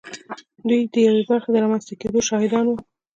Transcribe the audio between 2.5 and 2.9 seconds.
وو